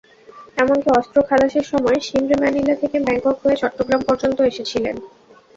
[0.57, 4.95] এমনকি অস্ত্র খালাসের সময় শিমরে ম্যানিলা থেকে ব্যাংকক হয়ে চট্টগ্রাম পর্যন্ত এসেছিলেন।